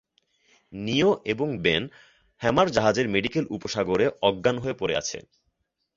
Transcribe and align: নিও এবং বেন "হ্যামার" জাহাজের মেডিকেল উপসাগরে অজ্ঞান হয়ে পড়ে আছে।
নিও 0.73 1.11
এবং 1.25 1.47
বেন 1.63 1.83
"হ্যামার" 2.41 2.67
জাহাজের 2.71 3.07
মেডিকেল 3.07 3.45
উপসাগরে 3.55 4.05
অজ্ঞান 4.21 4.55
হয়ে 4.57 4.79
পড়ে 4.79 4.95
আছে। 4.97 5.17